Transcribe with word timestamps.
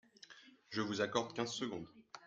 Je 0.71 0.81
vous 0.81 1.01
accorde 1.01 1.31
quinze 1.35 1.53
secondes. 1.53 1.85